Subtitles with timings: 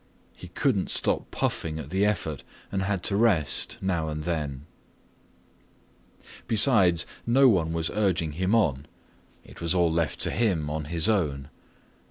[0.33, 4.65] He couldn't stop puffing at the effort and had to rest now and then.
[6.47, 8.87] Besides, no one was urging him on.
[9.45, 11.49] It was all left to him on his own.